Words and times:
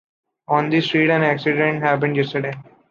On 0.47 0.71
this 0.71 0.85
street, 0.85 1.11
an 1.11 1.21
accident 1.21 1.83
happened 1.83 2.17
yesterday. 2.17 2.53